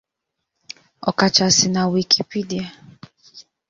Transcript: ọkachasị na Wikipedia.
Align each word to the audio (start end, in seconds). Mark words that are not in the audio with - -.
ọkachasị 1.09 1.65
na 1.73 1.81
Wikipedia. 1.91 2.65